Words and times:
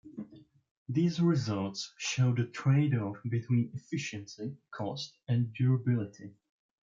These 0.89 1.19
results 1.21 1.93
show 1.99 2.33
the 2.33 2.47
trade-off 2.47 3.17
between 3.29 3.69
efficiency, 3.75 4.57
cost, 4.71 5.15
and 5.27 5.53
durability. 5.53 6.33